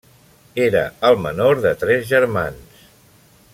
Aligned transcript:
Era 0.67 0.81
el 1.09 1.19
menor 1.27 1.61
de 1.67 1.75
tres 1.83 2.09
germans. 2.13 2.83